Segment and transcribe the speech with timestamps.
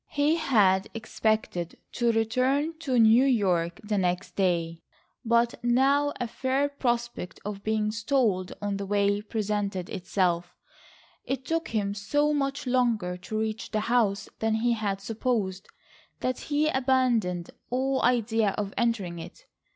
[0.09, 4.81] He had expected to return to New York the next day,
[5.23, 10.55] but now a fair prospect of being stalled on the way presented itself.
[11.23, 15.67] It took him so much longer to reach the house than he had supposed,
[16.21, 19.45] that he abandoned all idea of entering it.